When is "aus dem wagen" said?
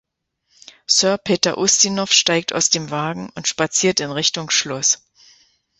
2.53-3.29